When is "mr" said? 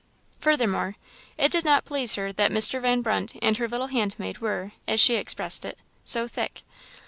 2.49-2.81